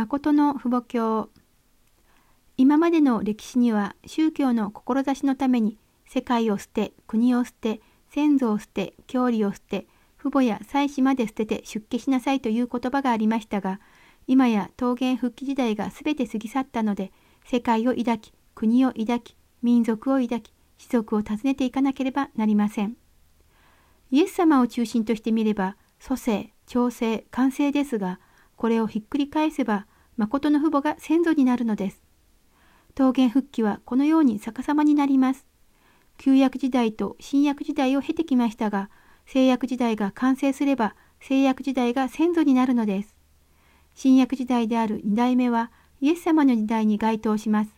[0.00, 1.28] 誠の父母教
[2.56, 5.76] 今までの歴史には宗教の志のために
[6.06, 9.86] 世界を捨て国を捨て先祖を捨て郷里を捨て
[10.18, 13.78] 父母や妻子まで捨てて出家しなさいという言葉がありましたが
[14.26, 17.12] 今や桃源復帰時代が全て過ぎ去ったので
[17.44, 22.96] 世界を抱き国を抱き民族を抱き士族を訪ねていかなければなりません。
[24.10, 28.18] イエス様を中心としてみれば蘇生調整完成ですが
[28.56, 29.86] これをひっくり返せば
[30.20, 32.02] 誠の父母が先祖になるのです。
[32.98, 35.46] 桃源復帰はこのように逆さまになります。
[36.18, 38.90] 旧約時代と新約時代を経てきましたが
[39.24, 43.16] 聖約時代が完成すれば聖約時代が先祖になるのです。
[43.94, 45.70] 新約時代である2代目は
[46.02, 47.70] イエス様の時代に該当します。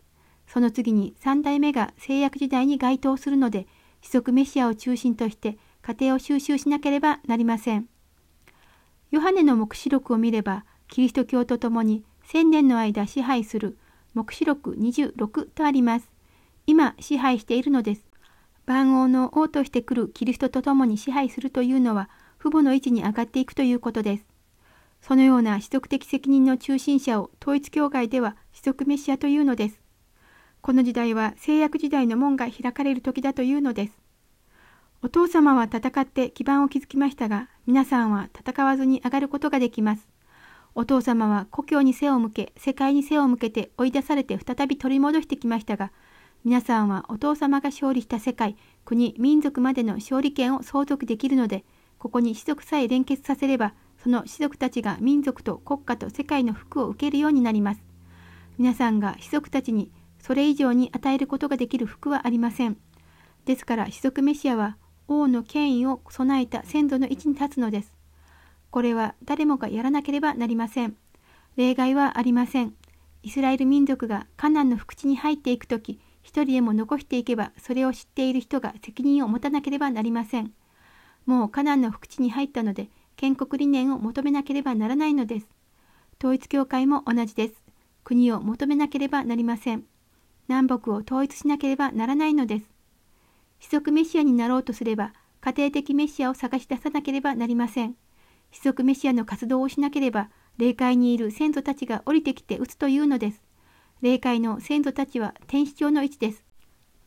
[0.48, 3.68] その次に3代目が聖約時代に該当するので、
[4.00, 7.88] 子息メシアを中心として家庭を収集しなければなりません。
[9.12, 13.76] ヨハネの黙示録を見れば、キリスト教と共に千年の間支配する
[14.14, 16.08] 黙示録26とあります。
[16.66, 18.06] 今支配しているのです。
[18.64, 22.08] 万王の王として来るキリストと共に支配するというのは、
[22.40, 24.24] 父母の位置に上がっていくということです。
[25.02, 29.82] そのような子息的責任の中心者を統一教会では子息メシアというのです。
[30.62, 33.92] この時代は制約時代の門が開かれる時だというのです。
[35.02, 40.11] お父様は戦って基盤を築きましたが、皆さんは戦わずに上がることができます。
[40.74, 45.92] お父様は故郷に背を向け、世界に背を向けて追い出されて再び取り戻してきましたが、
[46.44, 51.64] 皆さんはお父様が勝利した世界、国、民族までの勝利権を相続できるので、
[51.98, 57.82] ここに士族さえ連結させれば、その士族たちが民族と国家と世界の福を受けるようになります。
[58.58, 62.78] 皆さんが士族たちにそれ以上に与えることができる福はありません。
[63.44, 68.01] ですから、士族メシアは王の権威を備えた先祖の位置に立つのです。
[68.72, 70.96] これは誰もがやらなければなりません。
[71.56, 72.72] 例外はありません。
[73.22, 80.54] イスラエル民族がカナンの福地に入っていくとき、一人でも残していけば、それを知っている人が責任を持たなければなりません。
[81.26, 85.48] もうカナンの福地に入ったので、建国理念を求めなければならないのです。
[86.18, 87.54] 統一教会も同じです。
[88.04, 89.84] 国を求めなければなりません。
[90.48, 92.70] 南北を統一しなければならないのです。
[93.60, 95.12] 子息メシアになろうとすれば、
[95.42, 97.96] 家庭的メシアを探し出さなければなりません。
[98.52, 103.42] 子息メシアの活動をしなければ、霊界にいる先祖たちが降りてきて打つというのです。
[104.02, 106.44] 霊界の先祖たちは天使長の位置です。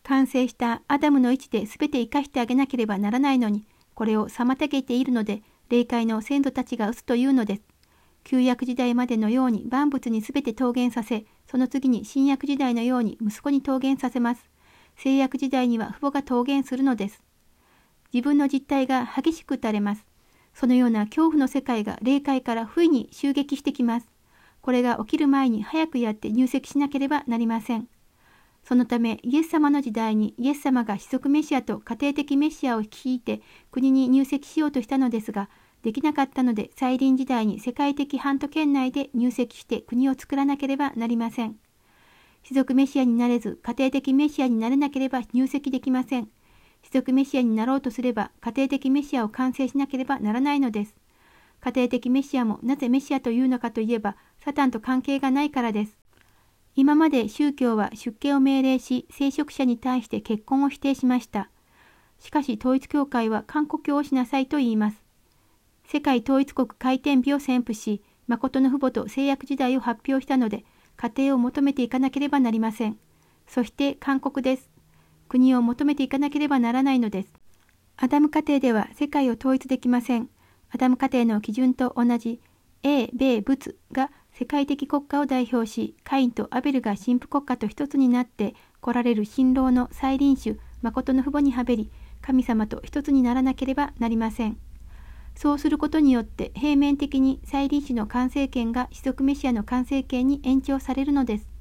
[0.04, 7.62] 完成したアダムの位置で全て生かしてあげなければならないのに、これを妨げているので、霊界の先祖たちが打つというのです。
[8.24, 14.50] 旧約時代までのように万物に全て桃源させ、その次に新約時代のように息子に桃源させます。
[14.96, 17.22] 聖約時代には父母が桃源するのです。
[18.14, 20.06] 自分の実態が激しく打たれます。
[20.56, 24.08] そのような恐怖の世界が霊界から不意に襲撃してきます。
[24.62, 27.88] これが起きる前に早くやって入籍しなければなりません。
[28.64, 35.50] そのためイエス様の時代にイエス様が子息メシアと家庭的メシアを率いて国に入籍しようとしたのですが、
[35.84, 41.58] できなかったので再臨時代に世界的半島圏内で入籍して国を作らなければなりません。
[42.44, 46.30] 士族メシアになれず家庭的メシアになれなければ入籍できません。
[46.86, 50.94] 士族メシアになろうとすれば家庭的メシアを完成しなければならないのです。
[51.60, 55.98] 家庭的メシアもなぜメシアというのかといえばサタンと関係がないからです。
[56.76, 61.50] 今まで宗教は出家を命令し聖職者に対して結婚を否定しました。
[62.20, 65.02] しかし統一教会は韓国教をしなさいと言います。
[65.88, 70.66] 世界統一国開店日を宣布し、誠の父母と制約時代を発表したので、
[70.98, 73.00] 家庭を求めていかなければなりません。
[73.48, 74.75] そして韓国です。
[75.28, 77.34] 国を求めていかなければならないのです。
[77.98, 80.30] アダム家庭では世界を統一できません。
[80.70, 82.42] アダム家庭の基準と同じ、
[82.84, 91.90] 英、米、仏が世界的国家を代表し、カインとアベルが神父国家と一つになって来られる新郎の再臨種、誠の父母にはべり、
[92.22, 94.58] 神様と一つにならなければなりません。
[95.36, 101.55] そうすることによって平面的に再臨死の完成権が子息メシアの完成権に延長されるのです。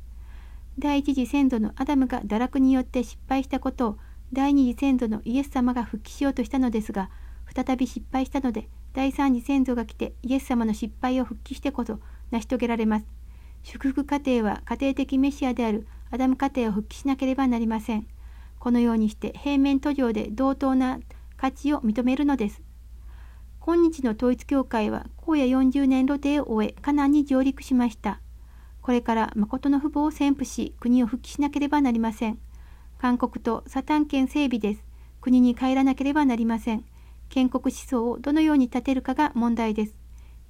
[0.79, 3.99] 第一次先祖のアダムが堕落によって失敗したことを
[4.33, 7.11] 第二次先祖のイエス様が復帰しようとしたのですが、
[7.55, 12.01] 再び失敗したので、第三次先祖が来てイエス様の失敗を復帰してこそ
[12.31, 13.07] 成し遂げられます。
[13.63, 18.07] 祝福家庭は家庭的メシアであるアダム家庭を復帰しなければなりません。
[18.59, 20.99] このようにして平面途上で同等な
[21.37, 22.63] 価値を認めるのです。
[23.61, 28.21] 今日の統一教会は荒野40年露呈を終え、カナンに上陸しました。
[28.85, 32.39] これから誠の父母を宣布し、国を復帰しなければなりません。
[32.99, 34.85] 韓国とサタン県整備です。
[35.23, 36.85] 国に帰らなければなりません。
[37.31, 39.95] 建国思想をどのように立てるかが問題です。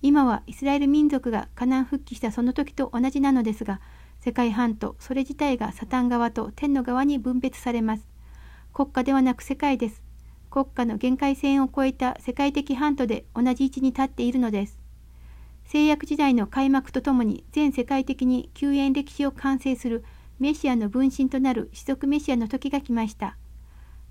[0.03, 3.81] 今はイスラエル民族がカナン復帰したその時と同じなのですが、
[4.19, 8.09] 世界半島それ自体がサタン側と天の側に分別されます。
[8.73, 10.03] 国家ではなく世界です。
[10.51, 14.84] 国家の限界線を超えた世界的半島で同じ位置に立っているのです。
[15.65, 20.05] 制約時代の開幕とともに全世界的に救援歴史を完成する
[20.39, 23.37] メシアの分身となる士族メシアの時が来ました。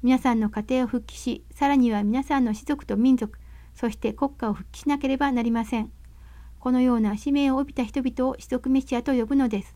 [0.02, 3.40] 皆さんの家庭を復帰し、さらには皆さんの士族と民族、
[3.74, 5.92] そして国家を復帰しなければなりません。
[6.60, 9.76] このような使命を帯びた人々を士族メシアと呼ぶのです。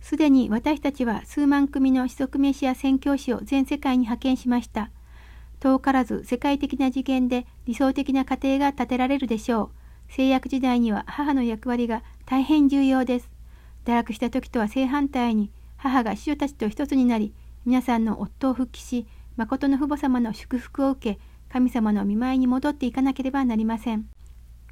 [0.00, 4.90] すでに私たちは数万組の士族メシア宣教師を全世界に派遣しました。
[5.60, 9.83] 遠からず世界的な次元で理想的な家庭が建てられるでしょう。
[10.14, 13.28] 制約時代には母の役割が大変重要です。
[13.84, 17.34] 堕落した時とは正反対に母が子女たちと一つになり、
[17.66, 19.06] 皆さんの夫を復帰し、
[19.36, 24.08] 誠の父母様の祝福を受け、神様の見舞いに戻っていかなければなりません。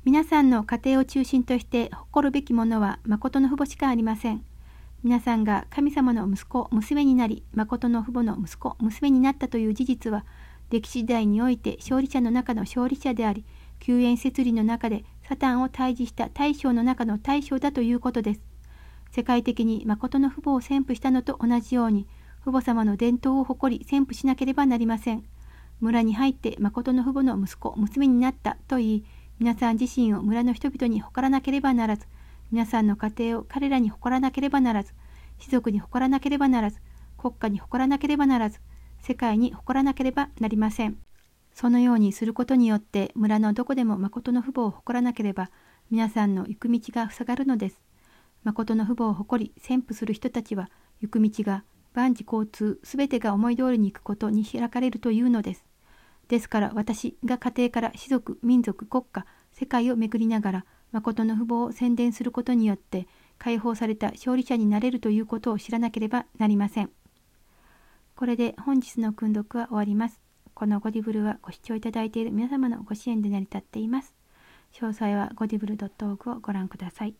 [0.04, 4.44] 皆さんの家庭を中心として誇るべきものは誠の父母しかありません。
[5.02, 10.24] 皆さんが神様の息子、娘になり、誠の父母の息子、娘になったという事実は、
[10.70, 13.44] 歴史時代において勝利者の中の勝利者であり、
[13.80, 18.40] 救援設理の中でサタンを退治した大将の中の大将だということです。
[19.10, 22.06] 世界的に誠の父母を宣布したのと同じように、
[22.44, 25.24] 父母様の伝統を誇り宣布しなければなりません。
[25.80, 29.04] 村に入って誠の父母の息子、娘になったと言い、
[29.38, 32.06] 皆さん自身を村の人々に誇らなければならず、
[32.50, 34.92] 皆さんの家庭を彼らに誇らなければならず、
[35.38, 36.80] 士族に誇らなければならず、
[37.16, 38.60] 国家に誇らなければならず、
[39.00, 40.98] 世界に誇らなければなりません。
[41.54, 45.50] そのようにすることによって村のどこでも誠の父母を誇らなければ
[45.90, 47.80] 皆さんの行く道が塞がるのです。
[48.44, 50.70] 誠の父母を誇り宣布する人たちは
[51.00, 51.64] 行く道が
[51.94, 55.64] 万事交通すべてが思い通りに行くことに開かれるというのです。
[56.28, 63.06] ですから私が家庭から士族民族国家世界を巡りながら誠の父母を宣伝することによって
[63.38, 66.90] 解放された勝利者になれるということを知らなければなりません。
[68.14, 70.21] これで本日の訓読は終わります。
[70.54, 74.14] このゴディブルはご視聴いただいている皆様のご支援で成り立っています。
[74.72, 77.14] 詳細はゴディブル .org をご覧ください。